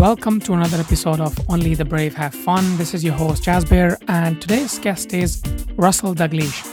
[0.00, 2.78] Welcome to another episode of Only the Brave Have Fun.
[2.78, 5.42] This is your host, Jasbir, and today's guest is
[5.76, 6.64] Russell Dalgleish.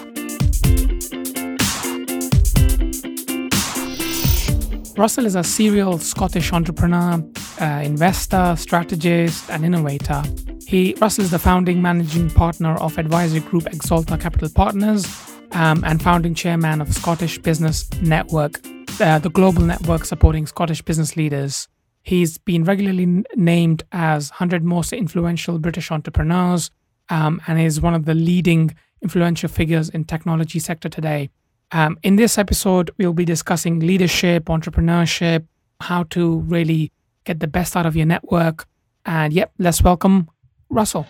[4.98, 7.22] Russell is a serial Scottish entrepreneur,
[7.60, 10.24] uh, investor, strategist, and innovator.
[10.66, 15.06] He Russell is the founding managing partner of advisory group Exolta Capital Partners
[15.52, 18.62] um, and founding chairman of Scottish Business Network,
[19.02, 21.68] uh, the global network supporting Scottish business leaders.
[22.08, 26.72] He's been regularly named as 100 most influential British entrepreneurs
[27.10, 31.30] um, and is one of the leading influential figures in technology sector today.
[31.74, 35.48] Um, in this episode, we'll be discussing leadership, entrepreneurship,
[35.82, 36.94] how to really
[37.26, 38.66] get the best out of your network.
[39.06, 40.30] And yep, let's welcome
[40.70, 41.06] Russell.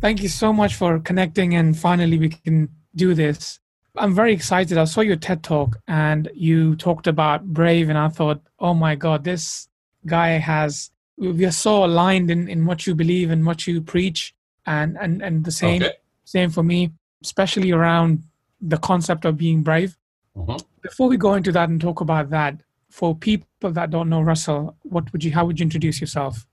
[0.00, 3.60] Thank you so much for connecting, and finally, we can do this.
[3.96, 4.76] I'm very excited.
[4.76, 8.94] I saw your TED talk and you talked about Brave, and I thought, oh my
[8.94, 9.68] God, this
[10.06, 14.34] guy has, we are so aligned in, in what you believe and what you preach,
[14.66, 15.94] and, and, and the same, okay.
[16.24, 16.92] same for me,
[17.22, 18.24] especially around
[18.60, 19.96] the concept of being brave.
[20.36, 20.56] Mm-hmm.
[20.82, 24.76] Before we go into that and talk about that, for people that don't know Russell,
[24.82, 26.46] what would you, how would you introduce yourself?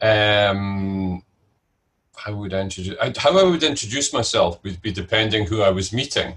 [0.00, 1.22] Um,
[2.16, 5.92] how would I introduce, how I would introduce myself would be depending who I was
[5.92, 6.34] meeting.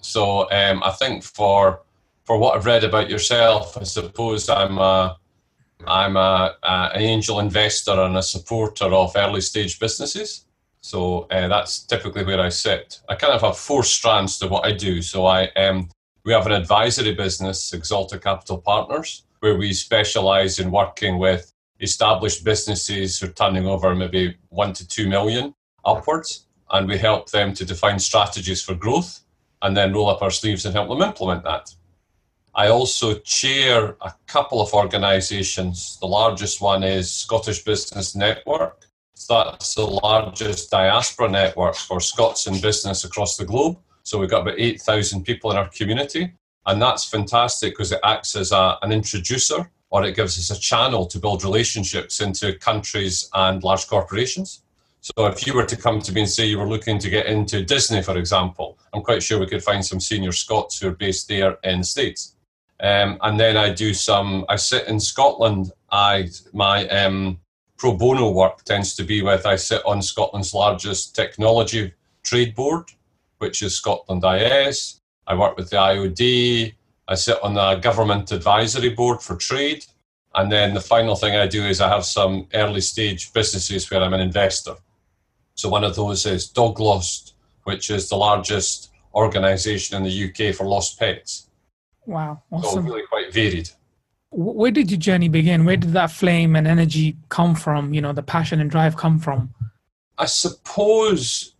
[0.00, 1.80] So um, I think for
[2.24, 5.16] for what I've read about yourself, I suppose I'm a
[5.86, 10.44] I'm a, a an angel investor and a supporter of early stage businesses.
[10.80, 13.00] So uh, that's typically where I sit.
[13.08, 15.02] I kind of have four strands to what I do.
[15.02, 15.88] So I um,
[16.24, 22.44] we have an advisory business, Exolta Capital Partners, where we specialize in working with established
[22.44, 25.54] businesses who are turning over maybe one to two million
[25.84, 29.20] upwards, and we help them to define strategies for growth
[29.62, 31.74] and then roll up our sleeves and help them implement that.
[32.54, 35.96] I also chair a couple of organisations.
[36.00, 38.84] The largest one is Scottish Business Network.
[39.14, 43.78] So that's the largest diaspora network for Scots in business across the globe.
[44.02, 46.32] So we've got about 8,000 people in our community.
[46.66, 50.60] And that's fantastic because it acts as a, an introducer or it gives us a
[50.60, 54.62] channel to build relationships into countries and large corporations.
[55.16, 57.26] So if you were to come to me and say you were looking to get
[57.26, 60.94] into Disney, for example, I'm quite sure we could find some senior Scots who are
[60.94, 62.36] based there in the States.
[62.80, 65.72] Um, and then I do some, I sit in Scotland.
[65.90, 67.40] I, my um,
[67.78, 72.90] pro bono work tends to be with, I sit on Scotland's largest technology trade board,
[73.38, 75.00] which is Scotland IS.
[75.26, 76.74] I work with the IOD.
[77.08, 79.86] I sit on the government advisory board for trade.
[80.34, 84.02] And then the final thing I do is I have some early stage businesses where
[84.02, 84.74] I'm an investor.
[85.58, 90.54] So one of those is Dog Lost, which is the largest organisation in the UK
[90.54, 91.48] for lost pets.
[92.06, 92.84] Wow, awesome!
[92.84, 93.68] So really quite varied.
[94.30, 95.64] Where did your journey begin?
[95.64, 97.92] Where did that flame and energy come from?
[97.92, 99.52] You know, the passion and drive come from.
[100.16, 101.54] I suppose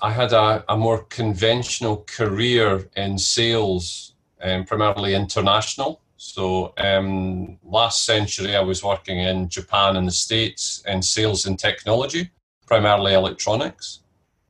[0.00, 6.00] I had a, a more conventional career in sales, um, primarily international.
[6.16, 11.58] So um, last century, I was working in Japan and the States in sales and
[11.58, 12.30] technology
[12.72, 14.00] primarily electronics.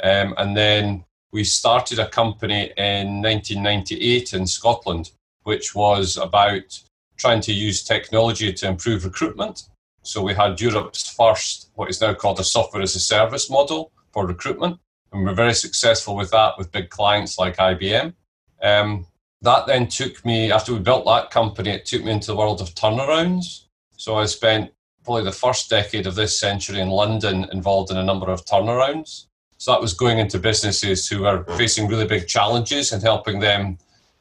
[0.01, 5.11] Um, and then we started a company in 1998 in Scotland,
[5.43, 6.81] which was about
[7.17, 9.65] trying to use technology to improve recruitment.
[10.03, 13.91] So we had Europe's first, what is now called a software as a service model
[14.13, 14.79] for recruitment.
[15.11, 18.15] And we were very successful with that with big clients like IBM.
[18.63, 19.05] Um,
[19.41, 22.61] that then took me, after we built that company, it took me into the world
[22.61, 23.65] of turnarounds.
[23.97, 24.71] So I spent
[25.05, 29.27] probably the first decade of this century in London involved in a number of turnarounds.
[29.59, 33.79] So that was going into businesses who were facing really big challenges and helping them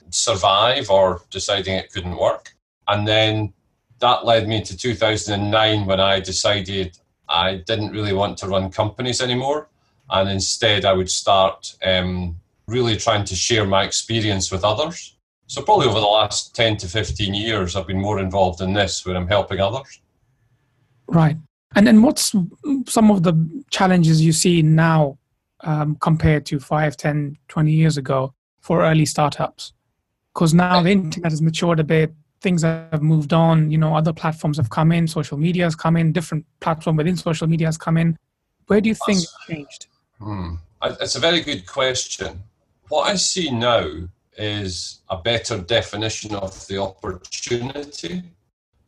[0.09, 2.53] survive or deciding it couldn't work.
[2.87, 3.53] And then
[3.99, 6.97] that led me to 2009 when I decided
[7.29, 9.69] I didn't really want to run companies anymore.
[10.09, 12.35] And instead, I would start um,
[12.67, 15.15] really trying to share my experience with others.
[15.47, 19.05] So, probably over the last 10 to 15 years, I've been more involved in this
[19.05, 20.01] where I'm helping others.
[21.11, 21.37] Right.
[21.75, 22.35] And then what's
[22.87, 25.17] some of the challenges you see now
[25.61, 29.73] um, compared to 5, 10, 20 years ago for early startups?
[30.33, 34.13] Because now the internet has matured a bit, things have moved on, you know, other
[34.13, 37.77] platforms have come in, social media has come in, different platform within social media has
[37.77, 38.17] come in.
[38.67, 39.87] Where do you think it's changed?
[40.19, 40.55] Hmm.
[40.83, 42.41] It's a very good question.
[42.87, 43.85] What I see now
[44.37, 48.23] is a better definition of the opportunity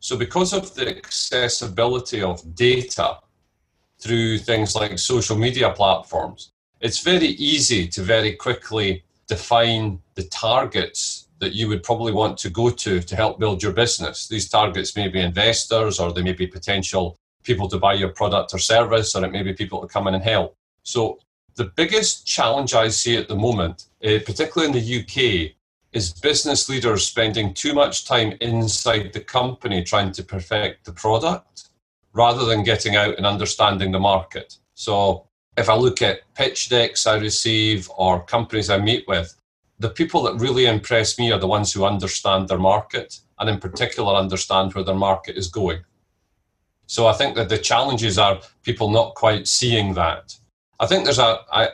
[0.04, 3.20] so, because of the accessibility of data
[4.00, 6.52] through things like social media platforms,
[6.82, 12.50] it's very easy to very quickly define the targets that you would probably want to
[12.50, 14.28] go to to help build your business.
[14.28, 17.16] These targets may be investors or they may be potential
[17.46, 20.16] people to buy your product or service, or it may be people to come in
[20.16, 20.58] and help.
[20.84, 21.18] So,
[21.56, 25.56] the biggest challenge I see at the moment, uh, particularly in the UK,
[25.94, 31.70] is business leaders spending too much time inside the company trying to perfect the product
[32.14, 34.58] rather than getting out and understanding the market.
[34.74, 39.36] So, if I look at pitch decks I receive or companies I meet with,
[39.78, 43.60] the people that really impress me are the ones who understand their market and, in
[43.60, 45.84] particular, understand where their market is going.
[46.88, 50.36] So, I think that the challenges are people not quite seeing that.
[50.80, 51.70] I think there's a, I,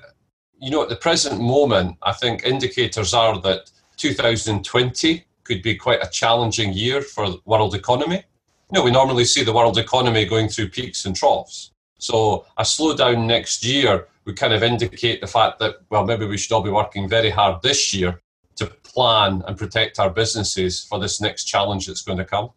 [0.59, 6.03] you know, at the present moment, I think indicators are that 2020 could be quite
[6.03, 8.23] a challenging year for the world economy.
[8.71, 11.71] You know, we normally see the world economy going through peaks and troughs.
[11.97, 16.37] So a slowdown next year would kind of indicate the fact that, well, maybe we
[16.37, 18.21] should all be working very hard this year
[18.55, 22.51] to plan and protect our businesses for this next challenge that's going to come.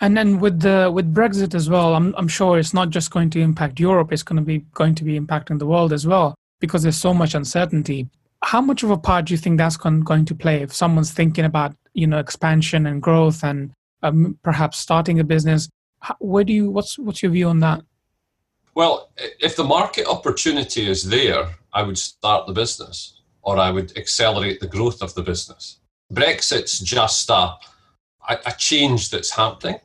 [0.00, 3.30] And then with the with Brexit as well, I'm I'm sure it's not just going
[3.30, 6.34] to impact Europe; it's going to be going to be impacting the world as well
[6.60, 8.08] because there's so much uncertainty
[8.42, 11.12] how much of a part do you think that's con- going to play if someone's
[11.12, 13.72] thinking about you know expansion and growth and
[14.02, 15.68] um, perhaps starting a business?
[16.18, 17.82] Where do you what's what's your view on that?
[18.74, 19.10] Well
[19.40, 24.60] if the market opportunity is there i would start the business or i would accelerate
[24.60, 25.80] the growth of the business.
[26.12, 27.54] Brexit's just a,
[28.28, 29.80] a change that's happening.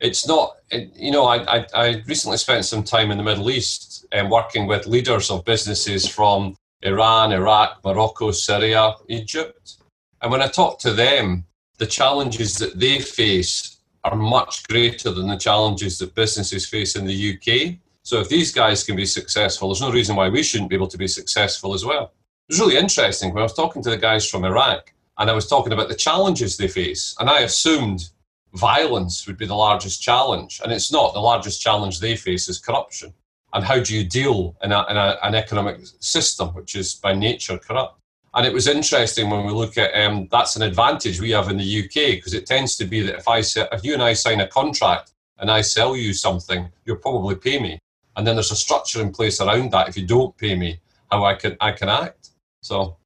[0.00, 4.06] It's not you know I, I, I recently spent some time in the middle east
[4.12, 9.76] and um, working with leaders of businesses from Iran, Iraq, Morocco, Syria, Egypt.
[10.22, 11.44] And when I talk to them,
[11.78, 17.06] the challenges that they face are much greater than the challenges that businesses face in
[17.06, 17.76] the UK.
[18.02, 20.88] So if these guys can be successful, there's no reason why we shouldn't be able
[20.88, 22.12] to be successful as well.
[22.48, 25.32] It was really interesting when I was talking to the guys from Iraq and I
[25.32, 27.16] was talking about the challenges they face.
[27.18, 28.10] And I assumed
[28.54, 30.60] violence would be the largest challenge.
[30.62, 31.14] And it's not.
[31.14, 33.12] The largest challenge they face is corruption
[33.56, 37.14] and how do you deal in, a, in a, an economic system which is by
[37.14, 37.98] nature corrupt.
[38.34, 41.56] And it was interesting when we look at um, that's an advantage we have in
[41.56, 44.42] the UK because it tends to be that if I if you and I sign
[44.42, 47.78] a contract and I sell you something, you'll probably pay me.
[48.14, 49.88] And then there's a structure in place around that.
[49.88, 50.78] If you don't pay me,
[51.10, 52.32] how I can I can act.
[52.60, 52.98] So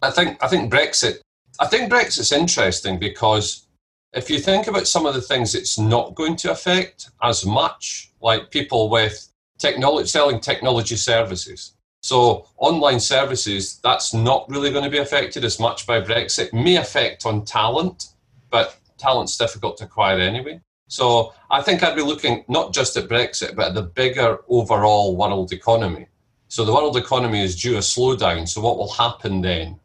[0.00, 1.18] I think I think Brexit
[1.58, 3.66] I think Brexit's interesting because
[4.14, 8.12] if you think about some of the things it's not going to affect as much,
[8.22, 9.29] like people with
[9.60, 11.74] technology, selling technology services.
[12.02, 16.52] So online services, that's not really going to be affected as much by Brexit.
[16.52, 18.08] May affect on talent,
[18.50, 20.60] but talent's difficult to acquire anyway.
[20.88, 25.16] So I think I'd be looking not just at Brexit, but at the bigger overall
[25.16, 26.06] world economy.
[26.48, 28.48] So the world economy is due a slowdown.
[28.48, 29.78] So what will happen then?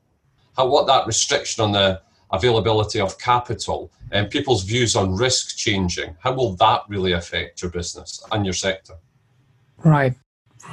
[0.56, 2.02] How what that restriction on the
[2.32, 7.72] availability of capital and people's views on risk changing, how will that really affect your
[7.72, 8.96] business and your sector?
[9.84, 10.14] Right.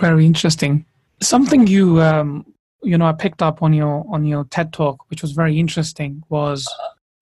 [0.01, 0.87] Very interesting.
[1.21, 2.47] Something you um,
[2.83, 6.23] you know I picked up on your on your TED talk, which was very interesting,
[6.29, 6.69] was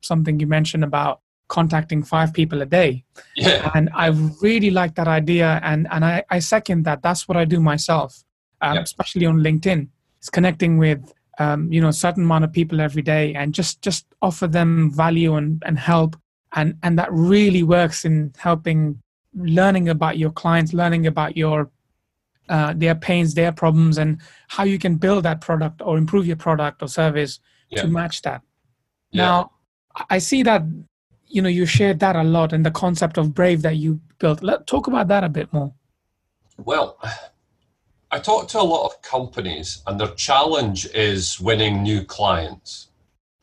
[0.00, 3.04] something you mentioned about contacting five people a day.
[3.36, 3.70] Yeah.
[3.74, 4.06] And I
[4.40, 7.02] really like that idea, and and I, I second that.
[7.02, 8.24] That's what I do myself,
[8.62, 8.82] um, yeah.
[8.82, 9.88] especially on LinkedIn.
[10.18, 13.82] It's connecting with um, you know a certain amount of people every day, and just
[13.82, 16.16] just offer them value and and help,
[16.54, 18.98] and and that really works in helping
[19.34, 21.70] learning about your clients, learning about your
[22.50, 26.36] uh, their pains, their problems, and how you can build that product or improve your
[26.36, 27.38] product or service
[27.70, 27.82] yeah.
[27.82, 28.42] to match that.
[29.12, 29.24] Yeah.
[29.24, 29.52] Now,
[30.10, 30.62] I see that
[31.26, 34.42] you know you shared that a lot, and the concept of Brave that you built.
[34.42, 35.72] Let's talk about that a bit more.
[36.58, 36.98] Well,
[38.10, 42.88] I talk to a lot of companies, and their challenge is winning new clients.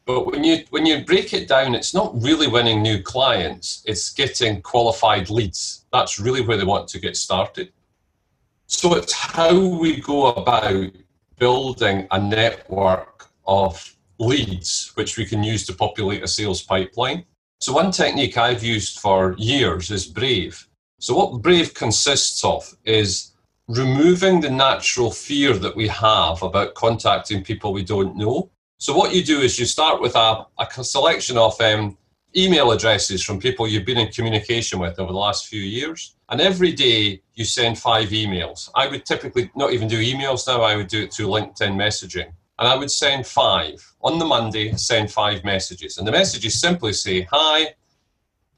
[0.06, 4.14] But when you when you break it down, it's not really winning new clients; it's
[4.14, 5.86] getting qualified leads.
[5.94, 7.72] That's really where they want to get started.
[8.68, 10.92] So it's how we go about
[11.40, 17.24] building a network of leads which we can use to populate a sales pipeline.
[17.62, 20.68] So one technique I've used for years is Brave.
[21.00, 23.32] So what Brave consists of is
[23.70, 28.50] removing the natural fear that we have about contacting people we don't know.
[28.80, 31.98] So what you do is you start with a, a selection of um,
[32.36, 36.17] email addresses from people you've been in communication with over the last few years.
[36.30, 38.70] And every day you send five emails.
[38.76, 42.32] I would typically not even do emails now, I would do it through LinkedIn messaging.
[42.60, 43.94] And I would send five.
[44.02, 45.98] On the Monday, send five messages.
[45.98, 47.76] And the messages simply say, Hi,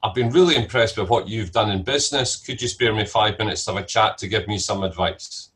[0.02, 2.36] I've been really impressed with what you've done in business.
[2.36, 5.50] Could you spare me five minutes to have a chat to give me some advice?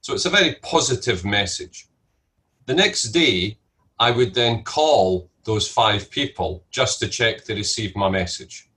[0.00, 1.86] So it's a very positive message.
[2.64, 3.58] The next day,
[3.98, 8.70] I would then call those five people just to check they received my message.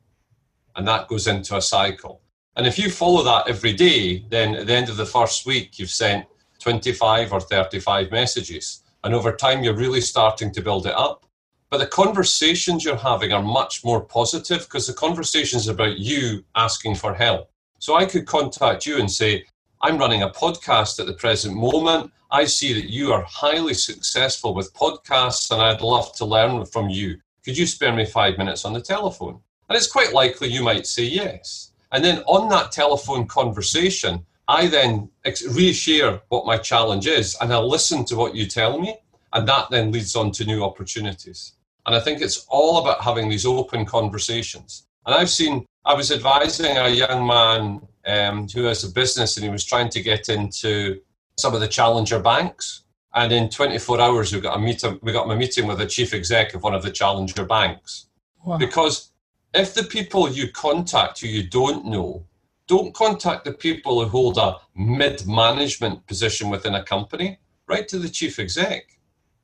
[0.75, 2.21] And that goes into a cycle.
[2.55, 5.79] And if you follow that every day, then at the end of the first week,
[5.79, 6.25] you've sent
[6.59, 8.83] 25 or 35 messages.
[9.03, 11.25] And over time, you're really starting to build it up.
[11.69, 16.95] But the conversations you're having are much more positive because the conversations about you asking
[16.95, 17.51] for help.
[17.77, 19.45] So I could contact you and say,
[19.81, 22.11] I'm running a podcast at the present moment.
[22.31, 26.89] I see that you are highly successful with podcasts and I'd love to learn from
[26.89, 27.19] you.
[27.45, 29.39] Could you spare me five minutes on the telephone?
[29.69, 31.71] And it's quite likely you might say yes.
[31.91, 37.59] And then on that telephone conversation, I then reshare what my challenge is and I
[37.59, 38.97] listen to what you tell me.
[39.31, 41.53] And that then leads on to new opportunities.
[41.85, 44.87] And I think it's all about having these open conversations.
[45.05, 49.43] And I've seen, I was advising a young man um, who has a business and
[49.43, 50.99] he was trying to get into
[51.37, 52.83] some of the challenger banks.
[53.13, 54.99] And in 24 hours, we got a meeting.
[55.01, 58.07] We got a meeting with the chief exec of one of the challenger banks.
[58.45, 58.57] Wow.
[58.57, 59.08] Because
[59.53, 62.25] if the people you contact who you don't know,
[62.67, 67.39] don't contact the people who hold a mid-management position within a company.
[67.67, 68.99] Write to the chief exec.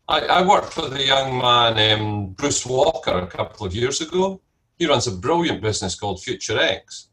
[0.08, 4.42] I, I worked with a young man, um, Bruce Walker, a couple of years ago.
[4.78, 7.08] He runs a brilliant business called Future X,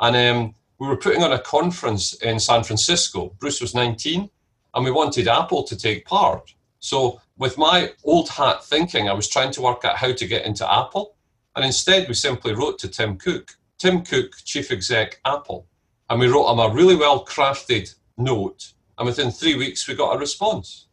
[0.00, 3.34] and um, we were putting on a conference in San Francisco.
[3.38, 4.28] Bruce was 19,
[4.74, 6.54] and we wanted Apple to take part.
[6.80, 10.44] So, with my old hat thinking, I was trying to work out how to get
[10.44, 11.13] into Apple.
[11.56, 15.66] And instead, we simply wrote to Tim Cook, Tim Cook, Chief Exec, Apple.
[16.10, 18.72] And we wrote him a really well crafted note.
[18.98, 20.88] And within three weeks, we got a response.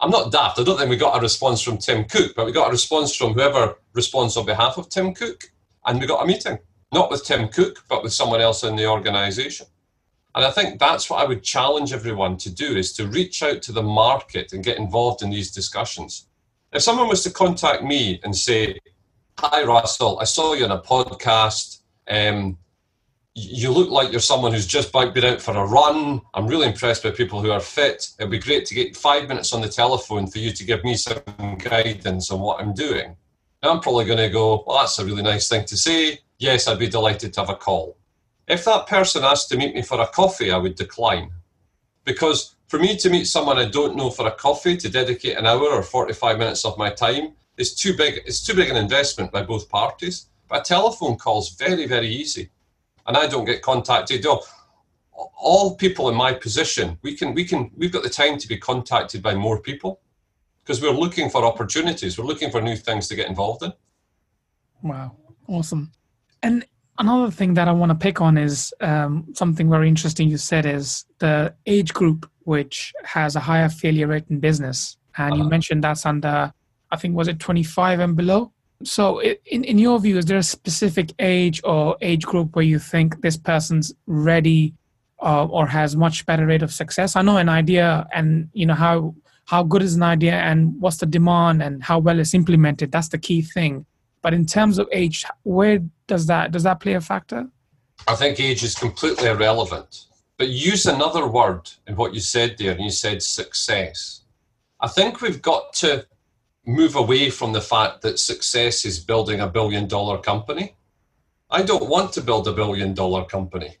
[0.00, 0.58] I'm not daft.
[0.58, 3.14] I don't think we got a response from Tim Cook, but we got a response
[3.14, 5.52] from whoever responds on behalf of Tim Cook.
[5.86, 6.58] And we got a meeting
[6.94, 9.66] not with Tim Cook, but with someone else in the organization.
[10.34, 13.62] And I think that's what I would challenge everyone to do is to reach out
[13.62, 16.28] to the market and get involved in these discussions.
[16.72, 18.78] If someone was to contact me and say,
[19.40, 21.80] Hi, Russell, I saw you on a podcast.
[22.08, 22.56] Um,
[23.34, 26.22] you look like you're someone who's just been out for a run.
[26.34, 28.10] I'm really impressed by people who are fit.
[28.18, 30.94] It'd be great to get five minutes on the telephone for you to give me
[30.96, 33.16] some guidance on what I'm doing.
[33.62, 36.68] And I'm probably going to go, Well, that's a really nice thing to say yes,
[36.68, 37.96] I'd be delighted to have a call.
[38.46, 41.32] If that person asked to meet me for a coffee, I would decline.
[42.04, 45.46] Because for me to meet someone I don't know for a coffee to dedicate an
[45.46, 49.32] hour or 45 minutes of my time is too big, it's too big an investment
[49.32, 50.26] by both parties.
[50.48, 52.50] But a telephone call is very, very easy.
[53.06, 54.24] And I don't get contacted.
[54.26, 54.42] Oh,
[55.36, 58.56] all people in my position, we can, we can, we've got the time to be
[58.56, 60.00] contacted by more people
[60.62, 62.18] because we're looking for opportunities.
[62.18, 63.72] We're looking for new things to get involved in.
[64.82, 65.16] Wow.
[65.46, 65.92] Awesome.
[66.42, 66.64] And
[66.98, 70.66] another thing that I want to pick on is um, something very interesting you said
[70.66, 74.96] is the age group which has a higher failure rate in business.
[75.16, 75.42] And uh-huh.
[75.42, 76.52] you mentioned that's under,
[76.94, 78.52] I think, was it 25 and below?
[78.82, 82.78] So, in, in your view, is there a specific age or age group where you
[82.78, 84.74] think this person's ready
[85.22, 87.16] uh, or has much better rate of success?
[87.16, 89.14] I know an idea and, you know, how
[89.46, 92.90] how good is an idea and what's the demand and how well it's implemented.
[92.90, 93.84] That's the key thing.
[94.22, 97.46] But in terms of age, where does that does that play a factor?
[98.08, 100.06] I think age is completely irrelevant.
[100.38, 104.22] But use another word in what you said there, and you said success.
[104.80, 106.06] I think we've got to
[106.66, 110.76] move away from the fact that success is building a billion dollar company.
[111.50, 113.76] I don't want to build a billion dollar company.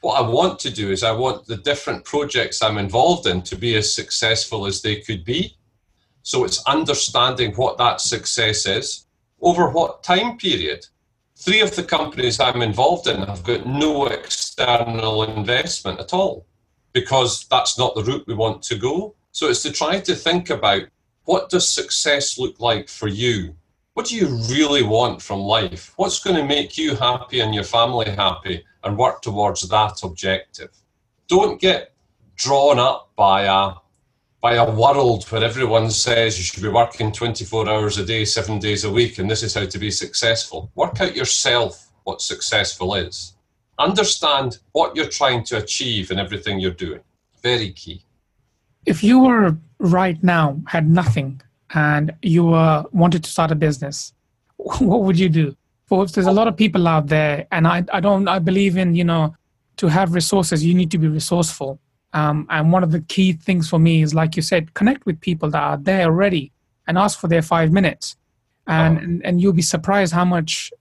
[0.00, 3.56] What I want to do is I want the different projects I'm involved in to
[3.56, 5.56] be as successful as they could be.
[6.22, 9.06] So it's understanding what that success is,
[9.40, 10.86] over what time period?
[11.36, 16.46] Three of the companies I'm involved in have got no external investment at all
[16.92, 19.14] because that's not the route we want to go.
[19.32, 20.82] So it's to try to think about
[21.24, 23.54] what does success look like for you?
[23.94, 25.92] What do you really want from life?
[25.96, 30.70] What's going to make you happy and your family happy and work towards that objective?
[31.28, 31.94] Don't get
[32.36, 33.74] drawn up by a
[34.40, 38.58] by a world where everyone says you should be working 24 hours a day, seven
[38.58, 40.70] days a week, and this is how to be successful.
[40.74, 43.36] Work out yourself what successful is.
[43.78, 47.00] Understand what you're trying to achieve in everything you're doing.
[47.42, 48.04] Very key.
[48.84, 51.40] If you were right now, had nothing,
[51.74, 54.12] and you wanted to start a business,
[54.56, 55.56] what would you do?
[55.86, 58.94] For there's a lot of people out there, and I, I don't, I believe in,
[58.94, 59.36] you know,
[59.76, 61.78] to have resources, you need to be resourceful
[62.14, 65.20] um, and one of the key things for me is, like you said, connect with
[65.20, 66.52] people that are there already
[66.86, 68.16] and ask for their five minutes.
[68.68, 69.02] And, oh.
[69.02, 70.72] and, and, you'll be surprised how much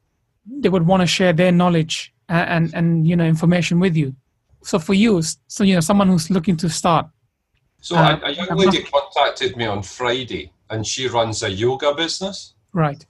[0.45, 4.15] they would want to share their knowledge and, and, and, you know, information with you.
[4.61, 7.07] So for you, so, you know, someone who's looking to start.
[7.83, 11.93] So uh, a, a young lady contacted me on Friday and she runs a yoga
[11.93, 12.53] business.
[12.71, 13.05] Right.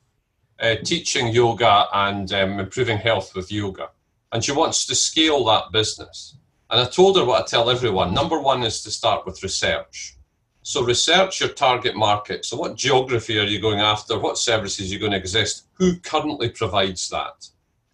[0.60, 3.90] Uh, teaching yoga and um, improving health with yoga.
[4.32, 6.38] And she wants to scale that business.
[6.72, 8.16] And I told her what I tell everyone.
[8.16, 10.18] Number one is to start with research.
[10.64, 12.44] So research your target market.
[12.44, 14.18] So what geography are you going after?
[14.18, 15.68] What services are you going to exist?
[15.74, 17.48] Who currently provides that?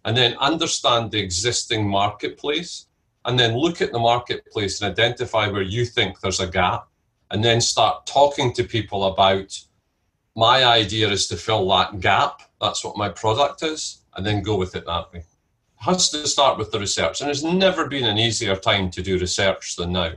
[0.06, 2.86] And then understand the existing marketplace
[3.30, 6.88] and then look at the marketplace and identify where you think there's a gap
[7.30, 9.56] and then start talking to people about
[10.34, 12.42] my idea is to fill that gap.
[12.60, 15.20] That's what my product is, and then go with it that way.
[15.20, 15.26] It
[15.76, 19.16] has to start with the research, and there's never been an easier time to do
[19.16, 20.12] research than now.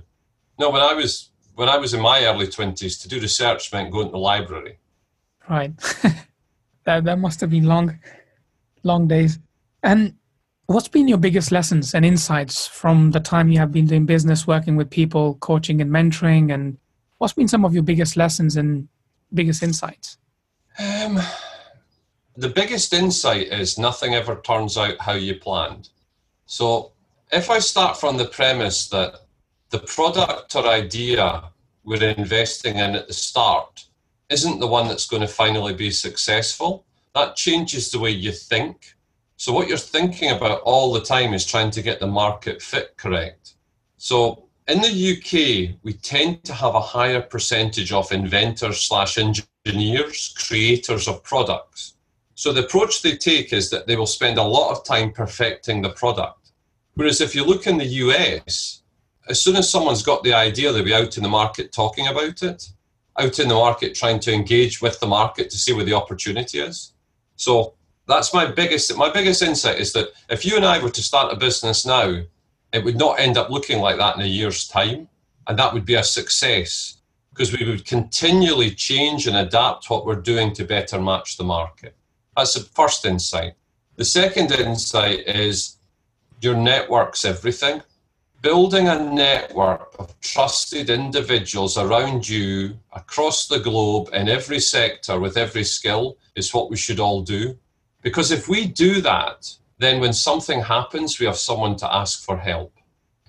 [0.57, 3.91] No, when I was when I was in my early twenties, to do research meant
[3.91, 4.79] going to the library.
[5.47, 5.71] Right.
[6.85, 7.99] that that must have been long,
[8.81, 9.37] long days.
[9.83, 10.15] And
[10.67, 14.47] what's been your biggest lessons and insights from the time you have been doing business,
[14.47, 16.77] working with people, coaching and mentoring, and
[17.17, 18.87] what's been some of your biggest lessons and
[19.33, 20.17] biggest insights?
[20.79, 21.19] Um,
[22.35, 25.89] the biggest insight is nothing ever turns out how you planned.
[26.45, 26.93] So
[27.31, 29.15] if I start from the premise that
[29.69, 31.43] the product or idea
[31.83, 33.85] we're investing in at the start
[34.29, 38.95] isn't the one that's going to finally be successful, that changes the way you think.
[39.37, 42.95] So, what you're thinking about all the time is trying to get the market fit
[42.97, 43.55] correct.
[43.97, 50.33] So, in the UK, we tend to have a higher percentage of inventors slash engineers,
[50.37, 51.95] creators of products.
[52.35, 55.81] So, the approach they take is that they will spend a lot of time perfecting
[55.81, 56.51] the product.
[56.93, 58.83] Whereas, if you look in the US,
[59.27, 62.43] as soon as someone's got the idea, they'll be out in the market talking about
[62.43, 62.69] it,
[63.19, 66.59] out in the market trying to engage with the market to see where the opportunity
[66.59, 66.93] is.
[67.35, 67.75] So
[68.07, 71.33] that's my biggest my biggest insight is that if you and I were to start
[71.33, 72.21] a business now,
[72.71, 75.07] it would not end up looking like that in a year's time,
[75.47, 76.97] and that would be a success
[77.29, 81.95] because we would continually change and adapt what we're doing to better match the market.
[82.37, 83.53] That's the first insight.
[83.95, 85.77] The second insight is
[86.41, 87.81] your network's everything
[88.43, 95.37] building a network of trusted individuals around you across the globe in every sector with
[95.37, 97.57] every skill is what we should all do.
[98.03, 102.37] Because if we do that, then when something happens, we have someone to ask for
[102.37, 102.73] help.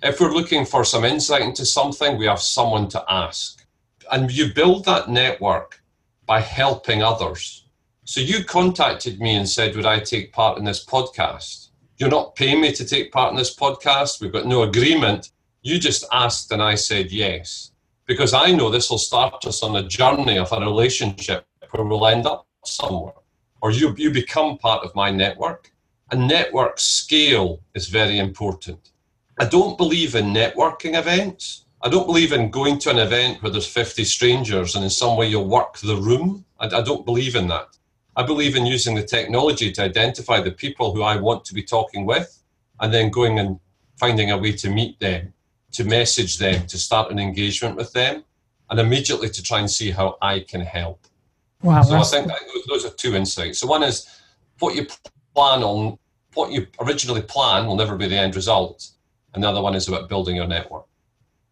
[0.02, 3.64] If we're looking for some insight into something, we have someone to ask.
[4.12, 5.80] And you build that network
[6.26, 7.64] by helping others.
[8.04, 11.68] So you contacted me and said, Would I take part in this podcast?
[11.96, 14.20] You're not paying me to take part in this podcast.
[14.20, 15.30] We've got no agreement.
[15.62, 17.70] You just asked and I said yes.
[18.06, 22.06] Because I know this will start us on a journey of a relationship where we'll
[22.06, 23.14] end up somewhere.
[23.64, 25.72] Or you, you become part of my network.
[26.10, 28.90] And network scale is very important.
[29.40, 31.64] I don't believe in networking events.
[31.80, 35.16] I don't believe in going to an event where there's 50 strangers and in some
[35.16, 36.44] way you'll work the room.
[36.60, 37.78] I, I don't believe in that.
[38.16, 41.62] I believe in using the technology to identify the people who I want to be
[41.62, 42.38] talking with
[42.80, 43.58] and then going and
[43.96, 45.32] finding a way to meet them,
[45.72, 48.24] to message them, to start an engagement with them,
[48.68, 51.06] and immediately to try and see how I can help.
[51.64, 51.82] Wow.
[51.82, 52.30] So I think
[52.68, 53.58] those are two insights.
[53.58, 54.06] So one is
[54.58, 54.86] what you
[55.34, 55.98] plan on,
[56.34, 58.90] what you originally plan will never be the end result.
[59.34, 60.84] Another one is about building your network.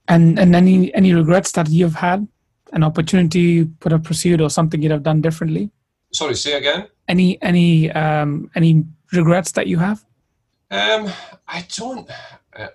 [0.08, 2.28] And and any any regrets that you've had,
[2.72, 5.70] an opportunity you could have pursued or something you'd have done differently?
[6.12, 6.88] Sorry, say again.
[7.08, 10.04] Any any um, any regrets that you have?
[10.70, 11.10] Um,
[11.48, 12.08] I don't.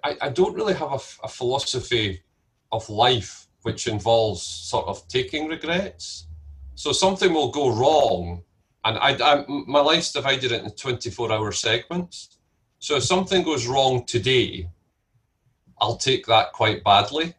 [0.04, 2.24] I, I don't really have a, a philosophy
[2.72, 6.27] of life which involves sort of taking regrets.
[6.78, 8.44] So something will go wrong,
[8.86, 12.38] and I, I my life's divided into twenty four hour segments.
[12.78, 14.70] So if something goes wrong today,
[15.82, 17.34] I'll take that quite badly.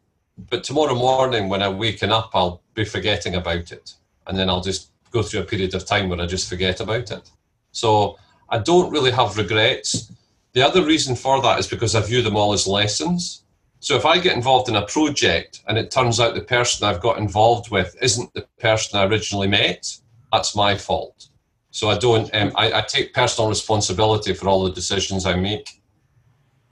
[0.50, 3.94] But tomorrow morning, when I'm waking up, I'll be forgetting about it,
[4.26, 7.12] and then I'll just go through a period of time where I just forget about
[7.12, 7.30] it.
[7.70, 10.10] So I don't really have regrets.
[10.52, 13.44] The other reason for that is because I view them all as lessons.
[13.80, 17.00] So if I get involved in a project and it turns out the person I've
[17.00, 19.86] got involved with isn't the person I originally met,
[20.32, 21.28] that's my fault.
[21.70, 22.34] So I don't.
[22.34, 25.68] Um, I, I, take personal responsibility for all the decisions I make.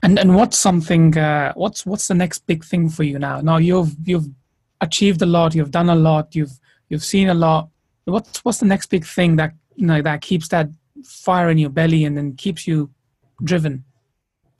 [0.03, 1.17] And and what's something?
[1.17, 3.39] Uh, what's what's the next big thing for you now?
[3.39, 4.27] Now you've you've
[4.81, 5.55] achieved a lot.
[5.55, 6.35] You've done a lot.
[6.35, 7.69] You've you've seen a lot
[8.11, 10.69] what's what's the next big thing that you know that keeps that
[11.03, 12.89] fire in your belly and then keeps you
[13.43, 13.83] driven?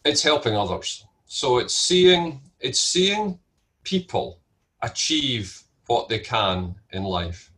[0.05, 1.05] It's helping others.
[1.27, 3.37] So it's seeing it's seeing
[3.83, 4.39] people
[4.81, 7.51] achieve what they can in life.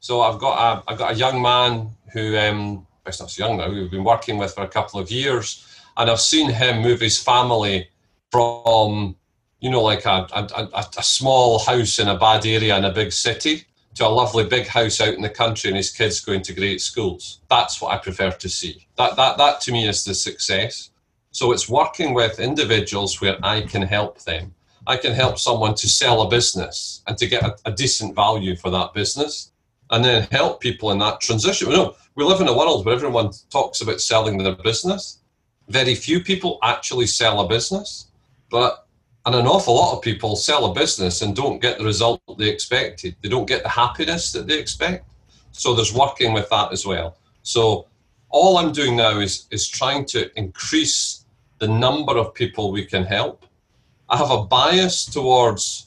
[0.00, 3.56] So I've got a I've got a young man who um it's not so young
[3.56, 7.00] now, we've been working with for a couple of years, and I've seen him move
[7.00, 7.88] his family
[8.30, 9.16] from
[9.60, 13.12] you know like a, a, a small house in a bad area in a big
[13.12, 16.54] city to a lovely big house out in the country and his kids going to
[16.54, 17.40] great schools.
[17.48, 18.86] That's what I prefer to see.
[18.96, 20.90] That, that, that to me is the success.
[21.32, 24.54] So it's working with individuals where I can help them.
[24.86, 28.54] I can help someone to sell a business and to get a, a decent value
[28.54, 29.50] for that business
[29.90, 31.70] and then help people in that transition.
[31.70, 35.18] You know, we live in a world where everyone talks about selling their business.
[35.68, 38.08] Very few people actually sell a business,
[38.50, 38.86] but
[39.24, 42.48] and an awful lot of people sell a business and don't get the result they
[42.48, 43.14] expected.
[43.22, 45.06] They don't get the happiness that they expect.
[45.52, 47.16] So there's working with that as well.
[47.44, 47.86] So
[48.30, 51.21] all I'm doing now is is trying to increase
[51.62, 53.46] the number of people we can help.
[54.08, 55.86] I have a bias towards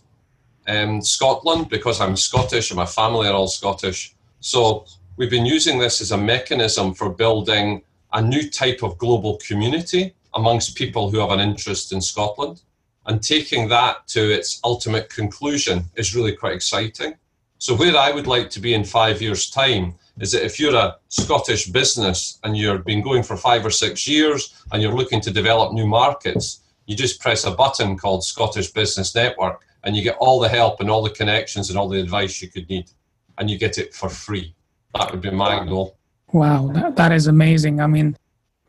[0.67, 4.15] um, Scotland because I'm Scottish and my family are all Scottish.
[4.39, 4.85] So
[5.17, 7.81] we've been using this as a mechanism for building
[8.13, 12.61] a new type of global community amongst people who have an interest in Scotland.
[13.05, 17.15] And taking that to its ultimate conclusion is really quite exciting.
[17.57, 20.75] So, where I would like to be in five years' time is that if you're
[20.75, 25.21] a Scottish business and you've been going for five or six years and you're looking
[25.21, 30.01] to develop new markets, you just press a button called Scottish Business Network and you
[30.01, 32.89] get all the help and all the connections and all the advice you could need,
[33.37, 34.53] and you get it for free.
[34.95, 35.97] That would be my goal.
[36.33, 37.79] Wow, that, that is amazing.
[37.79, 38.17] I mean,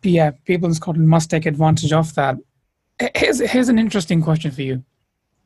[0.03, 2.37] yeah, people in Scotland must take advantage of that.
[3.15, 4.85] Here's, here's an interesting question for you.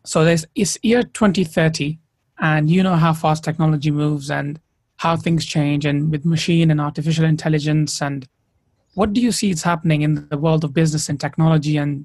[0.05, 1.99] So there's it's year 2030,
[2.39, 4.59] and you know how fast technology moves and
[5.01, 8.29] how things change, and with machine and artificial intelligence, and
[8.95, 12.05] what do you see is happening in the world of business and technology, and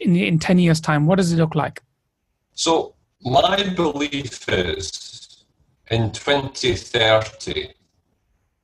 [0.00, 1.82] in in 10 years' time, what does it look like?
[2.54, 5.44] So my belief is
[5.92, 7.72] in 2030,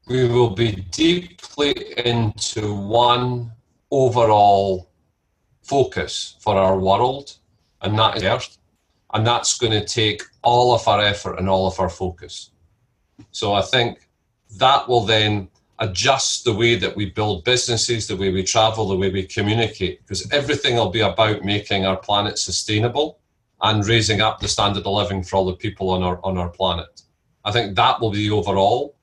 [0.08, 1.72] we will be deeply
[2.04, 3.52] into one
[3.92, 4.90] overall
[5.62, 7.36] focus for our world,
[7.82, 8.58] and that is Earth.
[9.14, 12.50] And that's going to take all of our effort and all of our focus.
[13.30, 14.08] So I think
[14.58, 18.96] that will then adjust the way that we build businesses, the way we travel, the
[18.96, 23.18] way we communicate, because everything will be about making our planet sustainable
[23.62, 26.48] and raising up the standard of living for all the people on our on our
[26.48, 27.02] planet.
[27.44, 28.94] I think that will be the overall.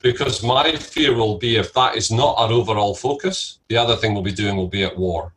[0.00, 4.12] Because my fear will be if that is not our overall focus, the other thing
[4.12, 5.32] we'll be doing will be at war.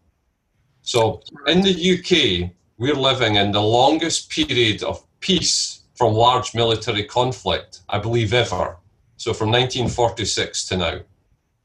[0.81, 7.03] So in the UK, we're living in the longest period of peace from large military
[7.03, 8.77] conflict, I believe, ever.
[9.17, 10.99] So from 1946 to now.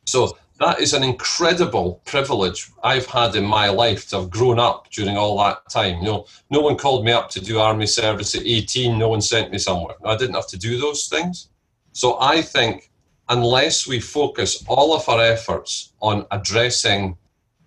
[0.06, 4.90] So that is an incredible privilege I've had in my life to have grown up
[4.90, 5.98] during all that time.
[5.98, 8.98] You know, no one called me up to do army service at 18.
[8.98, 9.96] No one sent me somewhere.
[10.04, 11.48] I didn't have to do those things.
[11.92, 12.90] So I think
[13.28, 17.16] unless we focus all of our efforts on addressing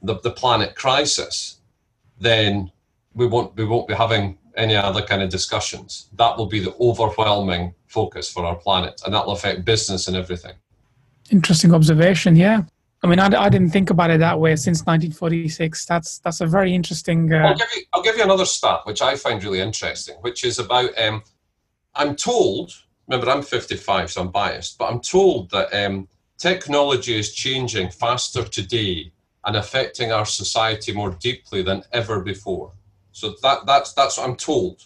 [0.02, 1.60] the, the planet crisis,
[2.20, 2.72] then
[3.14, 6.10] we won't we won't be having any other kind of discussions.
[6.14, 10.18] That will be the overwhelming focus for our planet, and that will affect business and
[10.18, 10.54] everything.
[11.32, 12.36] Interesting observation.
[12.36, 12.64] Yeah.
[13.04, 15.86] I mean, I, I didn't think about it that way since 1946.
[15.86, 17.32] That's that's a very interesting.
[17.32, 17.38] Uh...
[17.38, 20.60] I'll give you I'll give you another stat which I find really interesting, which is
[20.60, 20.98] about.
[21.00, 21.24] Um,
[21.94, 22.74] I'm told.
[23.08, 26.08] Remember, I'm 55, so I'm biased, but I'm told that um,
[26.40, 29.12] technology is changing faster today
[29.46, 32.74] and affecting our society more deeply than ever before.
[33.16, 34.84] So that that's that's what I'm told.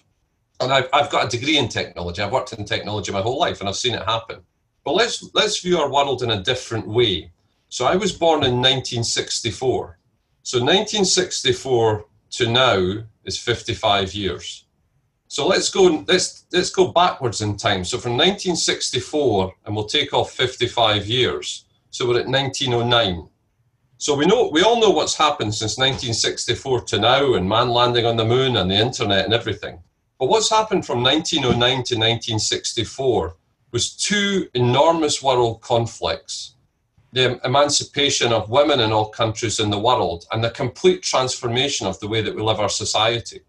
[0.60, 2.22] And I've, I've got a degree in technology.
[2.22, 4.42] I've worked in technology my whole life, and I've seen it happen.
[4.86, 7.32] But let's let's view our world in a different way.
[7.70, 9.98] So I was born in 1964.
[10.44, 14.65] So 1964 to now is 55 years.
[15.28, 17.84] So let's go let's let's go backwards in time.
[17.84, 21.65] So from 1964 and we'll take off 55 years.
[21.89, 23.28] So we're at 1909.
[24.02, 28.06] So we know we all know what's happened since 1964 to now and man landing
[28.06, 29.78] on the moon and the internet and everything.
[30.18, 33.36] But what's happened from 1909 to 1964
[33.72, 36.56] was two enormous world conflicts
[37.12, 42.00] the emancipation of women in all countries in the world and the complete transformation of
[42.00, 43.42] the way that we live our society.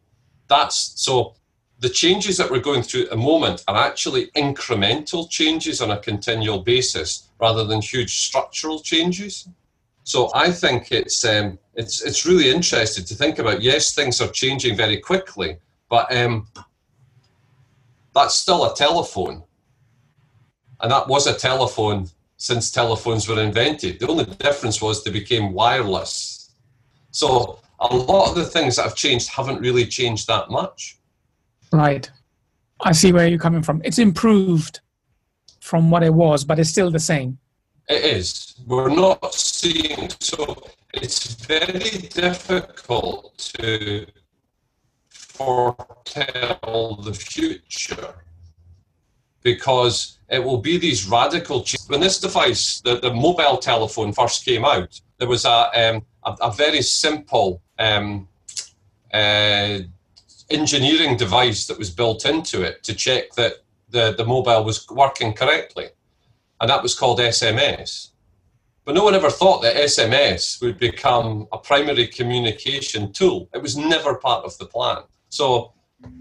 [0.48, 1.36] That's so
[1.78, 5.98] the changes that we're going through at the moment are actually incremental changes on a
[5.98, 9.48] continual basis rather than huge structural changes.
[10.10, 13.62] So I think it's um, it's it's really interesting to think about.
[13.62, 16.48] Yes, things are changing very quickly, but um,
[18.12, 19.44] that's still a telephone,
[20.80, 24.00] and that was a telephone since telephones were invented.
[24.00, 26.54] The only difference was they became wireless.
[27.12, 30.98] So a lot of the things that have changed haven't really changed that much.
[31.72, 32.10] Right.
[32.80, 33.80] I see where you're coming from.
[33.84, 34.80] It's improved
[35.60, 37.38] from what it was, but it's still the same.
[37.90, 38.54] It is.
[38.68, 40.62] We're not seeing, so
[40.94, 44.06] it's very difficult to
[45.08, 48.14] foretell the future
[49.42, 51.88] because it will be these radical changes.
[51.88, 56.36] When this device, the, the mobile telephone first came out, there was a, um, a,
[56.42, 58.28] a, very simple um,
[59.12, 59.78] uh,
[60.48, 63.54] engineering device that was built into it to check that
[63.88, 65.88] the, the mobile was working correctly.
[66.60, 68.10] And that was called SMS.
[68.84, 73.48] But no one ever thought that SMS would become a primary communication tool.
[73.54, 75.02] It was never part of the plan.
[75.28, 75.72] So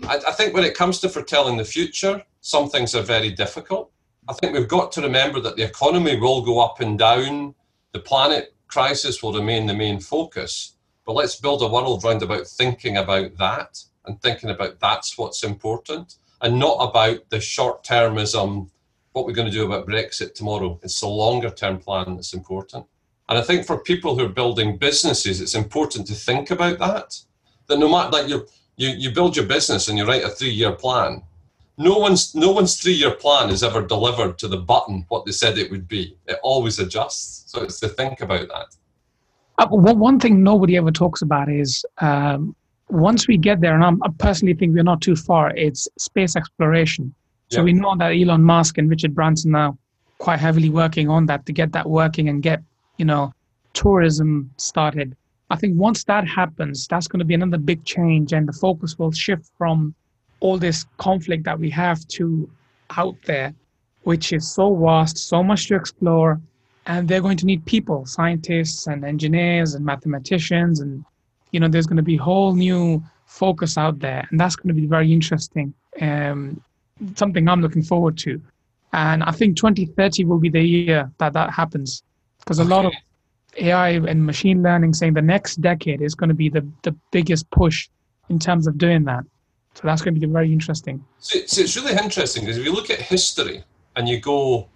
[0.07, 3.91] I, I think when it comes to foretelling the future, some things are very difficult.
[4.27, 7.55] I think we've got to remember that the economy will go up and down.
[7.93, 10.75] The planet crisis will remain the main focus.
[11.05, 15.43] But let's build a world round about thinking about that and thinking about that's what's
[15.43, 18.69] important and not about the short termism,
[19.13, 20.79] what we're going to do about Brexit tomorrow.
[20.83, 22.85] It's the longer term plan that's important.
[23.27, 27.19] And I think for people who are building businesses, it's important to think about that.
[27.67, 30.49] That no matter that you you you build your business and you write a three
[30.49, 31.21] year plan,
[31.77, 35.31] no one's no one's three year plan is ever delivered to the button what they
[35.31, 36.17] said it would be.
[36.27, 37.51] It always adjusts.
[37.51, 38.75] So it's to think about that.
[39.59, 42.55] Uh, one thing nobody ever talks about is um,
[42.89, 45.51] once we get there, and I'm, i personally think we're not too far.
[45.55, 47.13] It's space exploration.
[47.51, 49.75] So we know that Elon Musk and Richard Branson are
[50.19, 52.61] quite heavily working on that to get that working and get
[52.97, 53.33] you know
[53.73, 55.15] tourism started.
[55.49, 58.99] I think once that happens, that's going to be another big change, and the focus
[58.99, 59.95] will shift from
[60.41, 62.49] all this conflict that we have to
[62.91, 63.53] out there,
[64.03, 66.39] which is so vast, so much to explore,
[66.85, 71.03] and they're going to need people, scientists and engineers and mathematicians, and
[71.51, 74.79] you know, there's going to be whole new focus out there, and that's going to
[74.79, 75.73] be very interesting.
[75.99, 76.61] Um,
[77.15, 78.41] something I'm looking forward to,
[78.93, 82.03] and I think 2030 will be the year that that happens,
[82.39, 82.93] because a lot of
[83.57, 87.49] AI and machine learning saying the next decade is going to be the the biggest
[87.51, 87.89] push
[88.29, 89.23] in terms of doing that.
[89.75, 91.03] So that's going to be very interesting.
[91.19, 93.63] So, so it's really interesting because if you look at history
[93.95, 94.67] and you go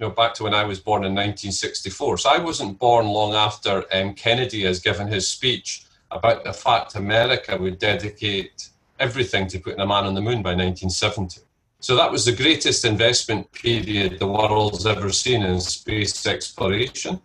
[0.00, 2.18] you know, back to when I was born in 1964.
[2.18, 6.94] So I wasn't born long after um, Kennedy has given his speech about the fact
[6.94, 11.42] America would dedicate everything to putting a man on the moon by 1970.
[11.80, 17.20] So that was the greatest investment period the world's ever seen in space exploration.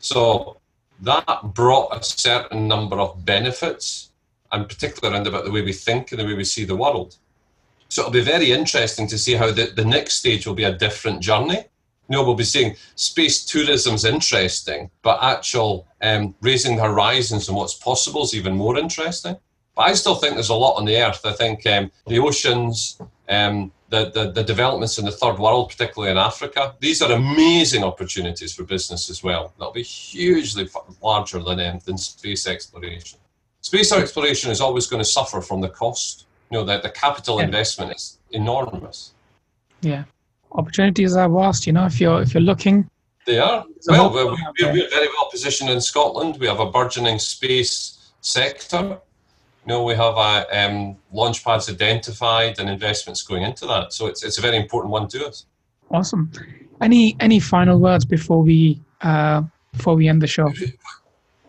[0.00, 0.58] So
[1.02, 4.10] that brought a certain number of benefits
[4.52, 7.16] and particularly around about the way we think and the way we see the world.
[7.88, 10.76] So it'll be very interesting to see how the, the next stage will be a
[10.76, 11.64] different journey.
[12.08, 17.56] You know, we'll be seeing space tourism's interesting, but actual um, raising the horizons and
[17.56, 19.36] what's possible is even more interesting.
[19.76, 21.24] But I still think there's a lot on the earth.
[21.24, 26.12] I think um, the oceans, um, the, the, the, developments in the third world, particularly
[26.12, 29.52] in Africa, these are amazing opportunities for business as well.
[29.58, 30.68] That'll be hugely
[31.02, 33.18] larger than, um, than space exploration.
[33.62, 36.26] Space exploration is always going to suffer from the cost.
[36.50, 37.46] You know, the, the capital yeah.
[37.46, 39.12] investment is enormous.
[39.82, 40.04] Yeah.
[40.52, 42.88] Opportunities are vast, you know, if you're if you're looking.
[43.26, 43.64] They are.
[43.86, 46.38] Well, we're, we're, we're very well positioned in Scotland.
[46.40, 48.98] We have a burgeoning space sector.
[49.78, 53.92] We have a, um, launch pads identified and investments going into that.
[53.92, 55.46] So it's, it's a very important one to us.
[55.90, 56.30] Awesome.
[56.80, 60.52] Any any final words before we uh, before we end the show?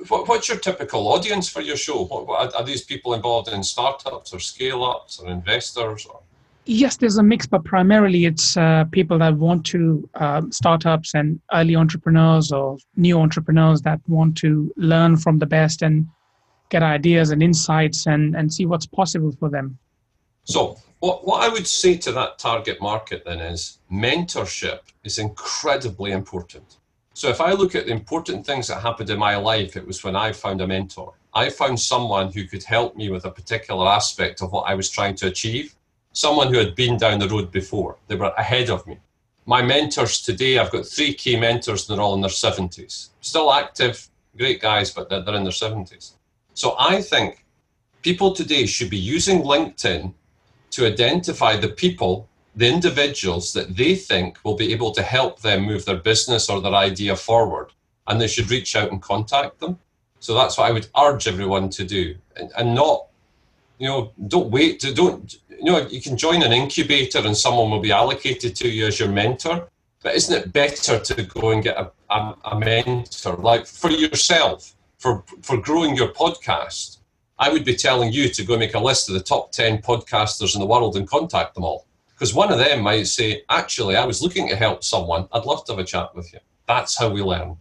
[0.08, 2.06] what, what's your typical audience for your show?
[2.06, 6.06] What, what, are these people involved in startups or scale ups or investors?
[6.06, 6.20] Or?
[6.66, 11.40] Yes, there's a mix, but primarily it's uh, people that want to uh, startups and
[11.54, 16.08] early entrepreneurs or new entrepreneurs that want to learn from the best and
[16.72, 19.78] get ideas and insights and, and see what's possible for them.
[20.46, 26.12] So, what, what I would say to that target market then is mentorship is incredibly
[26.12, 26.78] important.
[27.14, 30.04] So if I look at the important things that happened in my life, it was
[30.04, 31.14] when I found a mentor.
[31.34, 34.90] I found someone who could help me with a particular aspect of what I was
[34.90, 35.76] trying to achieve,
[36.14, 37.98] someone who had been down the road before.
[38.08, 38.98] They were ahead of me.
[39.46, 43.10] My mentors today, I've got three key mentors, and they're all in their 70s.
[43.22, 44.08] Still active,
[44.38, 46.14] great guys, but they're, they're in their 70s.
[46.62, 47.44] So I think
[48.04, 50.14] people today should be using LinkedIn
[50.70, 55.66] to identify the people the individuals that they think will be able to help them
[55.66, 57.72] move their business or their idea forward.
[58.06, 59.80] And they should reach out and contact them.
[60.20, 63.08] So that's what I would urge everyone to do and, and not,
[63.80, 67.72] you know, don't wait to, don't, you know, you can join an incubator and someone
[67.72, 69.68] will be allocated to you as your mentor.
[70.04, 74.76] But isn't it better to go and get a, a, a mentor, like for yourself,
[75.02, 77.00] for, for growing your podcast?
[77.40, 80.54] I would be telling you to go make a list of the top 10 podcasters
[80.54, 81.88] in the world and contact them all.
[82.14, 85.28] Because one of them might say, actually, I was looking to help someone.
[85.34, 86.40] I'd love to have a chat with you.
[86.68, 87.58] That's how we learn.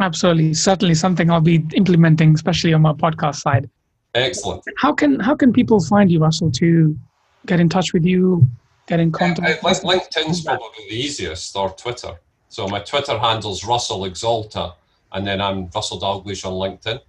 [0.00, 0.54] Absolutely.
[0.54, 3.68] Certainly something I'll be implementing, especially on my podcast side.
[4.14, 4.64] Excellent.
[4.78, 6.96] How can how can people find you, Russell, to
[7.44, 8.48] get in touch with you,
[8.86, 9.62] get in contact?
[9.62, 12.12] Uh, LinkedIn's probably the easiest, or Twitter.
[12.48, 14.74] So my Twitter handle's Russell Exolta,
[15.12, 17.00] and then I'm Russell Dalgleish on LinkedIn.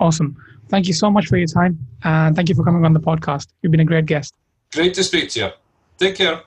[0.00, 0.36] Awesome.
[0.68, 3.48] Thank you so much for your time, and thank you for coming on the podcast.
[3.62, 4.34] You've been a great guest.
[4.72, 5.50] Great to speak to you.
[5.98, 6.42] Take care.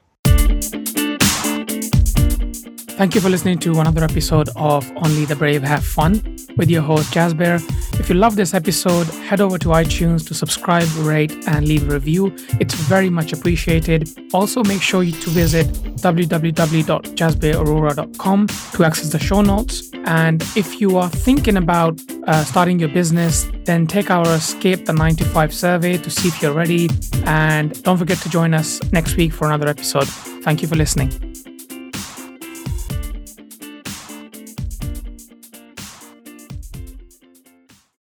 [3.02, 6.82] Thank you for listening to another episode of Only the Brave Have Fun with your
[6.82, 7.62] host, Jasbir.
[8.00, 11.94] If you love this episode, head over to iTunes to subscribe, rate, and leave a
[11.94, 12.34] review.
[12.60, 14.10] It's very much appreciated.
[14.34, 19.92] Also, make sure you to visit www.jasbirarora.com to access the show notes.
[20.06, 24.94] And if you are thinking about uh, starting your business, then take our Escape the
[24.94, 26.90] 9 to 5 survey to see if you're ready.
[27.26, 30.08] And don't forget to join us next week for another episode.
[30.44, 31.31] Thank you for listening.